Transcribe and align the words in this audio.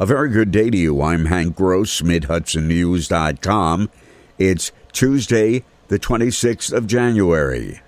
A 0.00 0.06
very 0.06 0.28
good 0.28 0.50
day 0.50 0.70
to 0.70 0.76
you. 0.76 1.00
I'm 1.02 1.26
Hank 1.26 1.54
Gross, 1.54 2.02
MidHudsonNews.com. 2.02 3.90
It's 4.38 4.72
Tuesday, 4.90 5.62
the 5.86 6.00
26th 6.00 6.72
of 6.72 6.88
January. 6.88 7.80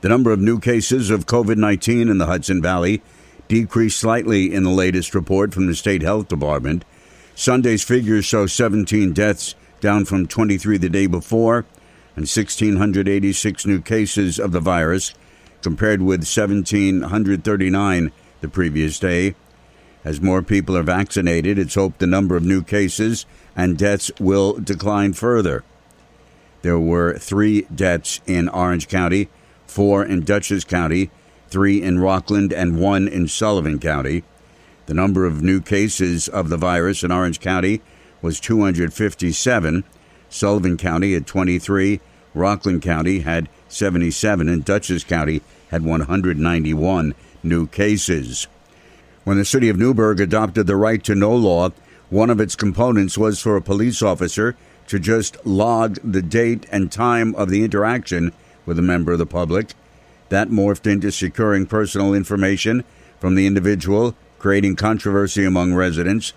The 0.00 0.08
number 0.08 0.32
of 0.32 0.40
new 0.40 0.58
cases 0.58 1.08
of 1.08 1.26
COVID 1.26 1.56
19 1.56 2.08
in 2.08 2.18
the 2.18 2.26
Hudson 2.26 2.60
Valley 2.60 3.00
decreased 3.46 4.00
slightly 4.00 4.52
in 4.52 4.64
the 4.64 4.70
latest 4.70 5.14
report 5.14 5.54
from 5.54 5.68
the 5.68 5.76
State 5.76 6.02
Health 6.02 6.26
Department. 6.26 6.84
Sunday's 7.36 7.84
figures 7.84 8.24
show 8.24 8.48
17 8.48 9.12
deaths, 9.12 9.54
down 9.80 10.04
from 10.04 10.26
23 10.26 10.78
the 10.78 10.88
day 10.88 11.06
before, 11.06 11.64
and 12.16 12.24
1,686 12.24 13.66
new 13.66 13.80
cases 13.80 14.40
of 14.40 14.50
the 14.50 14.58
virus, 14.58 15.14
compared 15.62 16.02
with 16.02 16.22
1,739 16.22 18.12
the 18.40 18.48
previous 18.48 18.98
day. 18.98 19.36
As 20.06 20.20
more 20.20 20.40
people 20.40 20.76
are 20.76 20.84
vaccinated, 20.84 21.58
it's 21.58 21.74
hoped 21.74 21.98
the 21.98 22.06
number 22.06 22.36
of 22.36 22.44
new 22.44 22.62
cases 22.62 23.26
and 23.56 23.76
deaths 23.76 24.12
will 24.20 24.52
decline 24.52 25.14
further. 25.14 25.64
There 26.62 26.78
were 26.78 27.18
three 27.18 27.62
deaths 27.74 28.20
in 28.24 28.48
Orange 28.50 28.86
County, 28.86 29.28
four 29.66 30.04
in 30.04 30.22
Dutchess 30.22 30.62
County, 30.62 31.10
three 31.48 31.82
in 31.82 31.98
Rockland, 31.98 32.52
and 32.52 32.78
one 32.78 33.08
in 33.08 33.26
Sullivan 33.26 33.80
County. 33.80 34.22
The 34.86 34.94
number 34.94 35.26
of 35.26 35.42
new 35.42 35.60
cases 35.60 36.28
of 36.28 36.50
the 36.50 36.56
virus 36.56 37.02
in 37.02 37.10
Orange 37.10 37.40
County 37.40 37.82
was 38.22 38.38
257. 38.38 39.82
Sullivan 40.28 40.76
County 40.76 41.14
had 41.14 41.26
23. 41.26 42.00
Rockland 42.32 42.80
County 42.80 43.20
had 43.20 43.48
77. 43.68 44.48
And 44.48 44.64
Dutchess 44.64 45.02
County 45.02 45.42
had 45.72 45.84
191 45.84 47.12
new 47.42 47.66
cases. 47.66 48.46
When 49.26 49.38
the 49.38 49.44
city 49.44 49.68
of 49.68 49.76
Newburgh 49.76 50.20
adopted 50.20 50.68
the 50.68 50.76
right 50.76 51.02
to 51.02 51.16
know 51.16 51.34
law, 51.34 51.70
one 52.10 52.30
of 52.30 52.38
its 52.38 52.54
components 52.54 53.18
was 53.18 53.42
for 53.42 53.56
a 53.56 53.60
police 53.60 54.00
officer 54.00 54.54
to 54.86 55.00
just 55.00 55.44
log 55.44 55.98
the 56.04 56.22
date 56.22 56.64
and 56.70 56.92
time 56.92 57.34
of 57.34 57.50
the 57.50 57.64
interaction 57.64 58.32
with 58.66 58.78
a 58.78 58.82
member 58.82 59.10
of 59.10 59.18
the 59.18 59.26
public. 59.26 59.74
That 60.28 60.50
morphed 60.50 60.88
into 60.88 61.10
securing 61.10 61.66
personal 61.66 62.14
information 62.14 62.84
from 63.18 63.34
the 63.34 63.48
individual, 63.48 64.14
creating 64.38 64.76
controversy 64.76 65.44
among 65.44 65.74
residents. 65.74 66.32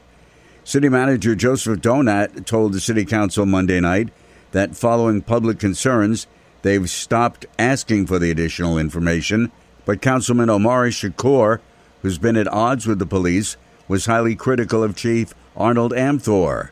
City 0.64 0.90
Manager 0.90 1.36
Joseph 1.36 1.82
Donat 1.82 2.48
told 2.48 2.74
the 2.74 2.80
City 2.80 3.06
Council 3.06 3.46
Monday 3.46 3.80
night 3.80 4.10
that 4.50 4.76
following 4.76 5.22
public 5.22 5.60
concerns, 5.60 6.26
they've 6.64 6.90
stopped 6.90 7.46
asking 7.60 8.08
for 8.08 8.18
the 8.18 8.32
additional 8.32 8.80
information. 8.80 9.52
But 9.86 10.02
Councilman 10.02 10.50
Omari 10.50 10.90
Shakur 10.90 11.60
who's 12.02 12.18
been 12.18 12.38
at 12.38 12.48
odds 12.48 12.88
with 12.88 13.00
the 13.00 13.06
police, 13.06 13.58
was 13.88 14.06
highly 14.06 14.36
critical 14.36 14.84
of 14.84 14.96
Chief 14.96 15.34
Arnold 15.58 15.92
Amthor. 15.94 16.70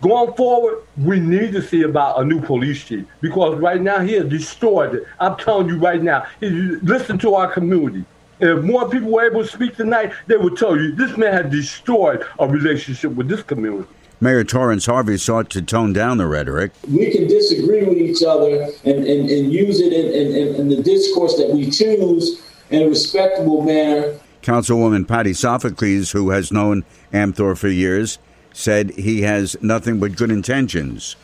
Going 0.00 0.32
forward, 0.34 0.82
we 0.96 1.18
need 1.18 1.52
to 1.52 1.62
see 1.62 1.82
about 1.82 2.20
a 2.20 2.24
new 2.24 2.40
police 2.40 2.84
chief 2.84 3.04
because 3.20 3.58
right 3.58 3.80
now 3.80 4.00
he 4.00 4.14
has 4.14 4.26
destroyed 4.26 4.94
it. 4.94 5.06
I'm 5.18 5.36
telling 5.36 5.68
you 5.68 5.78
right 5.78 6.02
now, 6.02 6.26
listen 6.40 7.18
to 7.18 7.34
our 7.34 7.52
community. 7.52 8.04
If 8.40 8.64
more 8.64 8.88
people 8.88 9.10
were 9.10 9.24
able 9.24 9.42
to 9.42 9.48
speak 9.48 9.76
tonight, 9.76 10.12
they 10.26 10.36
would 10.36 10.56
tell 10.56 10.76
you 10.76 10.94
this 10.94 11.16
man 11.16 11.32
has 11.32 11.50
destroyed 11.50 12.24
a 12.38 12.48
relationship 12.48 13.12
with 13.12 13.28
this 13.28 13.42
community. 13.42 13.88
Mayor 14.20 14.44
Torrance 14.44 14.86
Harvey 14.86 15.16
sought 15.16 15.50
to 15.50 15.62
tone 15.62 15.92
down 15.92 16.18
the 16.18 16.26
rhetoric. 16.26 16.70
We 16.88 17.10
can 17.10 17.26
disagree 17.26 17.82
with 17.82 17.98
each 17.98 18.22
other 18.22 18.68
and, 18.84 19.04
and, 19.04 19.28
and 19.28 19.52
use 19.52 19.80
it 19.80 19.92
in, 19.92 20.12
in, 20.12 20.54
in 20.54 20.68
the 20.68 20.80
discourse 20.82 21.36
that 21.36 21.50
we 21.50 21.70
choose 21.70 22.40
in 22.70 22.82
a 22.82 22.88
respectable 22.88 23.62
manner 23.62 24.18
Councilwoman 24.42 25.06
Patty 25.06 25.32
Sophocles, 25.32 26.10
who 26.10 26.30
has 26.30 26.52
known 26.52 26.84
Amthor 27.12 27.56
for 27.56 27.68
years, 27.68 28.18
said 28.52 28.90
he 28.90 29.22
has 29.22 29.56
nothing 29.62 30.00
but 30.00 30.16
good 30.16 30.30
intentions. 30.30 31.16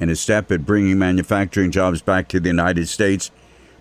In 0.00 0.08
a 0.08 0.16
step 0.16 0.50
at 0.50 0.64
bringing 0.64 0.98
manufacturing 0.98 1.70
jobs 1.70 2.00
back 2.00 2.26
to 2.28 2.40
the 2.40 2.48
United 2.48 2.88
States, 2.88 3.30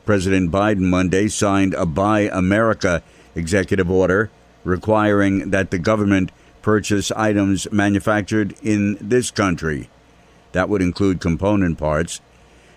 President 0.06 0.52
Biden 0.52 0.90
Monday 0.90 1.28
signed 1.28 1.74
a 1.76 1.86
Buy 1.86 2.30
America 2.32 3.04
executive 3.36 3.90
order 3.90 4.30
requiring 4.64 5.52
that 5.52 5.72
the 5.72 5.80
government 5.80 6.32
purchase 6.62 7.12
items 7.12 7.72
manufactured 7.72 8.54
in 8.62 8.98
this 9.00 9.32
country. 9.32 9.90
That 10.52 10.68
would 10.68 10.82
include 10.82 11.22
component 11.22 11.78
parts. 11.78 12.20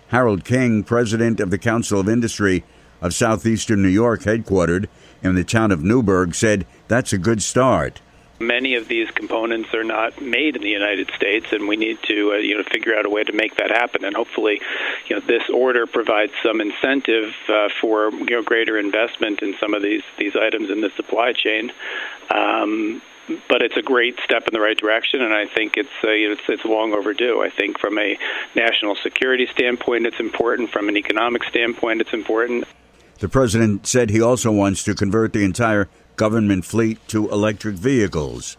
Harold 0.07 0.45
King, 0.45 0.83
president 0.83 1.39
of 1.39 1.51
the 1.51 1.57
Council 1.57 1.99
of 1.99 2.07
Industry 2.07 2.63
of 3.01 3.13
Southeastern 3.13 3.81
New 3.81 3.89
York, 3.89 4.21
headquartered 4.21 4.87
in 5.23 5.35
the 5.35 5.43
town 5.43 5.71
of 5.71 5.83
Newburgh, 5.83 6.33
said 6.35 6.65
that's 6.87 7.13
a 7.13 7.17
good 7.17 7.41
start. 7.41 8.01
Many 8.39 8.73
of 8.73 8.87
these 8.87 9.09
components 9.11 9.71
are 9.75 9.83
not 9.83 10.19
made 10.19 10.55
in 10.55 10.63
the 10.63 10.69
United 10.69 11.11
States, 11.15 11.51
and 11.51 11.67
we 11.67 11.75
need 11.77 11.99
to, 12.07 12.33
uh, 12.33 12.37
you 12.37 12.57
know, 12.57 12.63
figure 12.63 12.97
out 12.97 13.05
a 13.05 13.09
way 13.09 13.23
to 13.23 13.33
make 13.33 13.57
that 13.57 13.69
happen. 13.69 14.03
And 14.03 14.15
hopefully, 14.15 14.59
you 15.07 15.15
know, 15.15 15.21
this 15.21 15.47
order 15.53 15.85
provides 15.85 16.33
some 16.41 16.59
incentive 16.59 17.35
uh, 17.47 17.69
for 17.79 18.09
you 18.11 18.31
know 18.31 18.41
greater 18.41 18.79
investment 18.79 19.43
in 19.43 19.55
some 19.59 19.75
of 19.75 19.83
these 19.83 20.01
these 20.17 20.35
items 20.35 20.71
in 20.71 20.81
the 20.81 20.89
supply 20.95 21.33
chain. 21.33 21.71
Um, 22.31 23.03
but 23.47 23.61
it's 23.61 23.77
a 23.77 23.81
great 23.81 24.19
step 24.23 24.47
in 24.47 24.53
the 24.53 24.59
right 24.59 24.77
direction, 24.77 25.21
and 25.21 25.33
I 25.33 25.45
think 25.45 25.77
it's 25.77 25.89
uh, 26.03 26.09
it's, 26.09 26.41
it's 26.49 26.65
long 26.65 26.93
overdue. 26.93 27.41
I 27.41 27.49
think 27.49 27.79
from 27.79 27.97
a 27.97 28.17
national 28.55 28.95
security 28.95 29.47
standpoint, 29.47 30.05
it's 30.05 30.19
important. 30.19 30.71
From 30.71 30.89
an 30.89 30.97
economic 30.97 31.43
standpoint, 31.43 32.01
it's 32.01 32.13
important. 32.13 32.65
The 33.21 33.29
president 33.29 33.85
said 33.85 34.09
he 34.09 34.19
also 34.19 34.51
wants 34.51 34.83
to 34.83 34.95
convert 34.95 35.31
the 35.31 35.43
entire 35.43 35.87
government 36.15 36.65
fleet 36.65 37.07
to 37.09 37.29
electric 37.29 37.75
vehicles. 37.75 38.57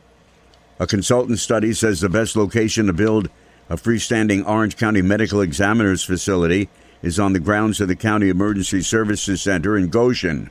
A 0.79 0.87
consultant 0.87 1.41
study 1.41 1.73
says 1.73 2.01
the 2.01 2.09
best 2.09 2.37
location 2.37 2.87
to 2.87 2.93
build 2.93 3.29
a 3.69 3.75
freestanding 3.75 4.47
Orange 4.47 4.77
County 4.77 5.03
Medical 5.03 5.41
Examiner's 5.41 6.05
facility 6.05 6.69
is 7.03 7.19
on 7.19 7.33
the 7.33 7.41
grounds 7.41 7.81
of 7.81 7.89
the 7.89 7.97
County 7.97 8.29
Emergency 8.29 8.83
Services 8.83 9.43
Center 9.43 9.77
in 9.77 9.89
Goshen. 9.89 10.49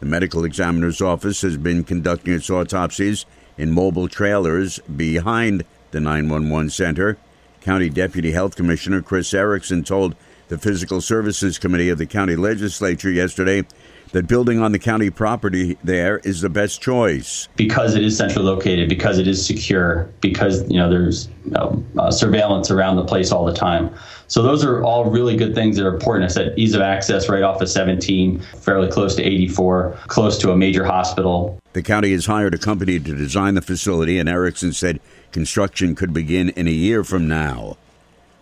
The 0.00 0.06
medical 0.06 0.44
examiner's 0.44 1.00
office 1.00 1.40
has 1.40 1.56
been 1.56 1.84
conducting 1.84 2.34
its 2.34 2.50
autopsies 2.50 3.24
in 3.56 3.72
mobile 3.72 4.08
trailers 4.08 4.78
behind 4.80 5.64
the 5.92 6.00
911 6.00 6.68
center. 6.68 7.16
County 7.62 7.88
Deputy 7.88 8.32
Health 8.32 8.56
Commissioner 8.56 9.00
Chris 9.00 9.32
Erickson 9.32 9.84
told 9.84 10.16
the 10.48 10.58
Physical 10.58 11.00
Services 11.00 11.58
Committee 11.58 11.90
of 11.90 11.98
the 11.98 12.06
county 12.06 12.36
legislature 12.36 13.10
yesterday 13.10 13.64
that 14.12 14.26
building 14.26 14.60
on 14.60 14.72
the 14.72 14.78
county 14.78 15.10
property 15.10 15.76
there 15.84 16.18
is 16.18 16.40
the 16.40 16.48
best 16.48 16.80
choice 16.80 17.48
because 17.56 17.94
it 17.94 18.02
is 18.02 18.16
centrally 18.16 18.46
located, 18.46 18.88
because 18.88 19.18
it 19.18 19.28
is 19.28 19.44
secure, 19.44 20.08
because 20.20 20.68
you 20.70 20.78
know 20.78 20.88
there's 20.88 21.28
you 21.44 21.50
know, 21.52 21.84
uh, 21.98 22.10
surveillance 22.10 22.70
around 22.70 22.96
the 22.96 23.04
place 23.04 23.32
all 23.32 23.44
the 23.44 23.52
time. 23.52 23.94
So 24.26 24.42
those 24.42 24.64
are 24.64 24.82
all 24.82 25.10
really 25.10 25.36
good 25.36 25.54
things 25.54 25.76
that 25.76 25.86
are 25.86 25.94
important. 25.94 26.24
I 26.24 26.32
said 26.32 26.54
ease 26.58 26.74
of 26.74 26.82
access 26.82 27.28
right 27.28 27.42
off 27.42 27.60
of 27.60 27.68
17, 27.68 28.40
fairly 28.40 28.90
close 28.90 29.14
to 29.16 29.22
84, 29.22 29.98
close 30.06 30.38
to 30.38 30.52
a 30.52 30.56
major 30.56 30.84
hospital. 30.84 31.58
The 31.72 31.82
county 31.82 32.12
has 32.12 32.26
hired 32.26 32.54
a 32.54 32.58
company 32.58 32.98
to 32.98 33.14
design 33.14 33.54
the 33.54 33.62
facility, 33.62 34.18
and 34.18 34.28
Erickson 34.28 34.72
said 34.72 35.00
construction 35.32 35.94
could 35.94 36.12
begin 36.12 36.50
in 36.50 36.66
a 36.66 36.72
year 36.72 37.04
from 37.04 37.28
now. 37.28 37.76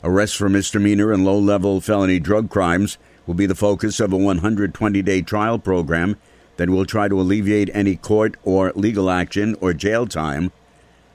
Arrests 0.07 0.37
for 0.37 0.49
misdemeanor 0.49 1.11
and 1.11 1.25
low 1.25 1.37
level 1.37 1.81
felony 1.81 2.21
drug 2.21 2.49
crimes 2.49 2.97
will 3.27 3.35
be 3.35 3.47
the 3.47 3.57
focus 3.57 3.99
of 3.99 4.13
a 4.13 4.17
120 4.17 5.03
day 5.03 5.21
trial 5.21 5.59
program 5.59 6.17
that 6.59 6.71
will 6.71 6.87
try 6.87 7.09
to 7.09 7.21
alleviate 7.21 7.69
any 7.75 7.97
court 7.97 8.37
or 8.45 8.71
legal 8.77 9.11
action 9.11 9.57
or 9.61 9.73
jail 9.73 10.07
time. 10.07 10.53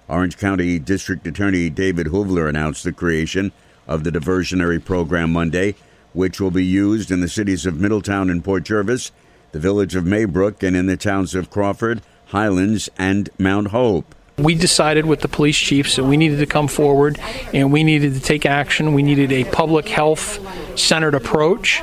Orange 0.09 0.37
County 0.37 0.77
District 0.77 1.25
Attorney 1.25 1.69
David 1.69 2.07
Hoovler 2.07 2.49
announced 2.49 2.83
the 2.83 2.91
creation 2.91 3.53
of 3.87 4.03
the 4.03 4.11
diversionary 4.11 4.83
program 4.83 5.31
Monday, 5.31 5.75
which 6.11 6.41
will 6.41 6.51
be 6.51 6.65
used 6.65 7.11
in 7.11 7.21
the 7.21 7.29
cities 7.29 7.65
of 7.65 7.79
Middletown 7.79 8.29
and 8.29 8.43
Port 8.43 8.65
Jervis, 8.65 9.13
the 9.53 9.59
village 9.59 9.95
of 9.95 10.03
Maybrook, 10.03 10.63
and 10.63 10.75
in 10.75 10.87
the 10.87 10.97
towns 10.97 11.33
of 11.33 11.49
Crawford, 11.49 12.01
Highlands, 12.25 12.89
and 12.97 13.29
Mount 13.39 13.69
Hope. 13.69 14.13
We 14.37 14.55
decided 14.55 15.05
with 15.05 15.21
the 15.21 15.27
police 15.27 15.57
chiefs 15.57 15.95
that 15.97 16.03
we 16.03 16.17
needed 16.17 16.39
to 16.39 16.45
come 16.45 16.67
forward 16.67 17.19
and 17.53 17.71
we 17.71 17.83
needed 17.83 18.13
to 18.15 18.19
take 18.19 18.45
action. 18.45 18.93
We 18.93 19.03
needed 19.03 19.31
a 19.31 19.43
public 19.45 19.87
health 19.87 20.39
centered 20.79 21.13
approach, 21.13 21.81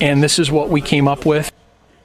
and 0.00 0.22
this 0.22 0.38
is 0.38 0.50
what 0.50 0.68
we 0.68 0.80
came 0.80 1.06
up 1.06 1.24
with. 1.26 1.52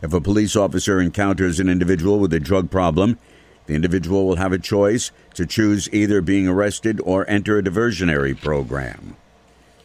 If 0.02 0.14
a 0.14 0.22
police 0.22 0.56
officer 0.56 1.00
encounters 1.02 1.60
an 1.60 1.70
individual 1.70 2.20
with 2.20 2.32
a 2.34 2.40
drug 2.40 2.70
problem, 2.70 3.18
the 3.66 3.74
individual 3.76 4.28
will 4.28 4.36
have 4.36 4.54
a 4.54 4.60
choice 4.60 5.12
to 5.34 5.46
choose 5.46 5.92
either 5.92 6.22
being 6.22 6.48
arrested 6.48 7.02
or 7.04 7.30
enter 7.30 7.58
a 7.58 7.64
diversionary 7.64 8.40
program. 8.40 9.18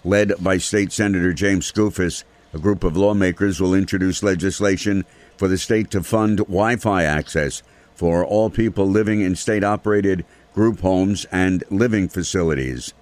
Led 0.05 0.35
by 0.41 0.59
State 0.59 0.93
Senator 0.93 1.33
James 1.33 1.71
Skoufis, 1.71 2.25
a 2.53 2.59
group 2.59 2.85
of 2.85 2.97
lawmakers 2.97 3.61
will 3.61 3.75
introduce 3.75 4.23
legislation 4.23 5.05
for 5.37 5.49
the 5.49 5.59
state 5.59 5.91
to 5.91 6.03
fund 6.03 6.39
Wi 6.39 6.77
Fi 6.77 7.05
access 7.05 7.63
for 7.95 8.25
all 8.25 8.51
people 8.51 8.87
living 8.87 9.21
in 9.21 9.37
state 9.37 9.65
operated 9.65 10.25
group 10.55 10.81
homes 10.81 11.25
and 11.33 11.65
living 11.71 12.09
facilities. 12.09 12.93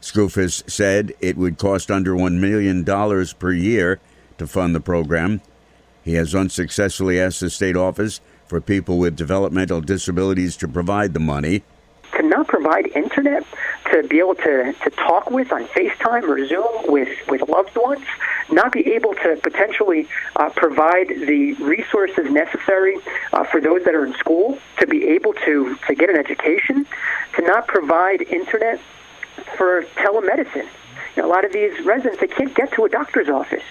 Skoufis 0.00 0.68
said 0.70 1.12
it 1.20 1.36
would 1.36 1.58
cost 1.58 1.90
under 1.90 2.14
$1 2.14 2.38
million 2.38 2.84
per 3.34 3.52
year 3.52 4.00
to 4.38 4.46
fund 4.46 4.74
the 4.74 4.80
program. 4.80 5.40
He 6.04 6.14
has 6.14 6.34
unsuccessfully 6.34 7.20
asked 7.20 7.40
the 7.40 7.50
state 7.50 7.76
office 7.76 8.20
for 8.46 8.60
people 8.60 8.96
with 8.98 9.16
developmental 9.16 9.80
disabilities 9.80 10.56
to 10.58 10.68
provide 10.68 11.14
the 11.14 11.20
money. 11.20 11.62
to 12.16 12.22
not 12.22 12.48
provide 12.48 12.86
internet 12.88 13.44
to 13.92 14.02
be 14.04 14.18
able 14.18 14.34
to, 14.34 14.72
to 14.72 14.90
talk 14.90 15.30
with 15.30 15.52
on 15.52 15.64
FaceTime 15.66 16.22
or 16.24 16.46
Zoom 16.46 16.66
with, 16.86 17.08
with 17.28 17.46
loved 17.48 17.76
ones, 17.76 18.04
not 18.50 18.72
be 18.72 18.92
able 18.92 19.14
to 19.14 19.38
potentially 19.42 20.08
uh, 20.36 20.50
provide 20.50 21.08
the 21.08 21.54
resources 21.54 22.30
necessary 22.30 22.98
uh, 23.32 23.42
for 23.44 23.60
those 23.60 23.82
that 23.84 23.94
are 23.94 24.06
in 24.06 24.14
school 24.14 24.58
to 24.78 24.86
be 24.86 25.08
able 25.08 25.32
to, 25.34 25.76
to 25.86 25.94
get 25.94 26.08
an 26.10 26.16
education, 26.16 26.86
to 27.36 27.42
not 27.42 27.66
provide 27.66 28.22
internet 28.22 28.80
for 29.56 29.82
telemedicine. 29.96 30.66
You 31.16 31.22
know, 31.22 31.28
a 31.28 31.30
lot 31.30 31.44
of 31.44 31.52
these 31.52 31.78
residents, 31.84 32.20
they 32.20 32.28
can't 32.28 32.54
get 32.54 32.72
to 32.72 32.84
a 32.84 32.88
doctor's 32.88 33.28
office. 33.28 33.62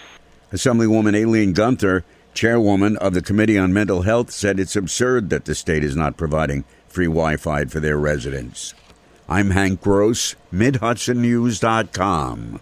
Assemblywoman 0.52 1.16
Aileen 1.16 1.54
Gunther, 1.54 2.04
chairwoman 2.34 2.98
of 2.98 3.14
the 3.14 3.22
Committee 3.22 3.58
on 3.58 3.72
Mental 3.74 4.02
Health, 4.04 4.32
said 4.32 4.60
it's 4.60 4.76
absurd 4.76 5.30
that 5.30 5.46
the 5.46 5.56
state 5.56 5.84
is 5.84 5.96
not 5.96 6.18
providing 6.18 6.66
free 6.88 7.06
Wi 7.06 7.38
Fi 7.38 7.66
for 7.66 7.80
their 7.80 7.98
residents. 7.98 8.74
I'm 9.30 9.52
Hank 9.52 9.82
Gross, 9.82 10.36
MidHudsonNews.com. 10.54 12.62